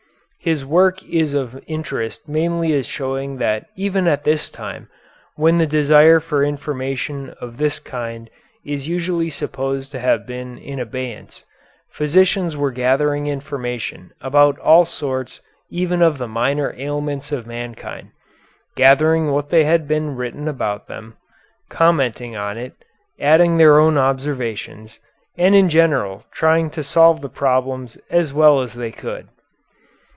His 0.43 0.65
work 0.65 1.03
is 1.07 1.35
of 1.35 1.61
interest 1.67 2.27
mainly 2.27 2.73
as 2.73 2.87
showing 2.87 3.37
that 3.37 3.67
even 3.75 4.07
at 4.07 4.23
this 4.23 4.49
time, 4.49 4.89
when 5.35 5.59
the 5.59 5.67
desire 5.67 6.19
for 6.19 6.43
information 6.43 7.29
of 7.39 7.57
this 7.57 7.77
kind 7.79 8.27
is 8.65 8.87
usually 8.87 9.29
supposed 9.29 9.91
to 9.91 9.99
have 9.99 10.25
been 10.25 10.57
in 10.57 10.79
abeyance, 10.79 11.45
physicians 11.91 12.57
were 12.57 12.71
gathering 12.71 13.27
information 13.27 14.13
about 14.19 14.57
all 14.57 14.83
sorts 14.83 15.41
even 15.69 16.01
of 16.01 16.17
the 16.17 16.27
minor 16.27 16.73
ailments 16.75 17.31
of 17.31 17.45
mankind, 17.45 18.09
gathering 18.75 19.29
what 19.29 19.51
had 19.51 19.87
been 19.87 20.15
written 20.15 20.47
about 20.47 20.87
them, 20.87 21.17
commenting 21.69 22.35
on 22.35 22.57
it, 22.57 22.73
adding 23.19 23.57
their 23.57 23.77
own 23.79 23.95
observations, 23.95 24.99
and 25.37 25.53
in 25.53 25.69
general 25.69 26.25
trying 26.31 26.71
to 26.71 26.81
solve 26.83 27.21
the 27.21 27.29
problems 27.29 27.95
as 28.09 28.33
well 28.33 28.59
as 28.61 28.73
they 28.73 28.89
could. 28.91 29.27